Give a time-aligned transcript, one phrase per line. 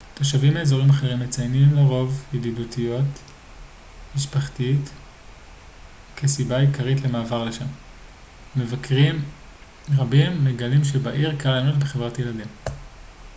[0.13, 3.05] תושבים מאזורים אחרים מציינים לרוב ידידותיות
[4.15, 4.89] משפחתית
[6.15, 7.65] כסיבה עיקרית למעבר לשם
[8.57, 9.21] ומבקרים
[9.97, 12.47] רבים מגלים שבעיר קל ליהנות בחברת ילדים